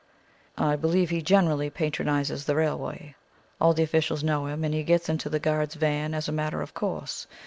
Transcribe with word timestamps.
"I 0.57 0.77
believe 0.77 1.11
he 1.11 1.21
generally 1.21 1.69
patronizes 1.69 2.45
the 2.45 2.55
railway. 2.55 3.13
All 3.59 3.75
the 3.75 3.83
officials 3.83 4.23
know 4.23 4.47
him, 4.47 4.63
and 4.63 4.73
he 4.73 4.81
gets 4.81 5.09
into 5.09 5.29
the 5.29 5.37
guard's 5.39 5.75
van 5.75 6.15
as 6.15 6.27
a 6.27 6.31
matter 6.31 6.63
of 6.63 6.73
course. 6.73 7.27